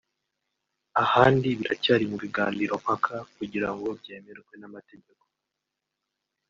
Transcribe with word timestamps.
ahandi 1.03 1.47
biracyari 1.59 2.03
mu 2.11 2.17
biganiro 2.23 2.73
mpaka 2.83 3.13
kugira 3.35 3.69
ngo 3.73 3.87
byemerwe 3.99 4.53
n’amategeko 4.57 5.25